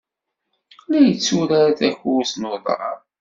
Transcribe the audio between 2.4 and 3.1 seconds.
uḍar.